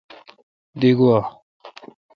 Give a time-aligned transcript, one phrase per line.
[0.79, 1.19] دی گوا۔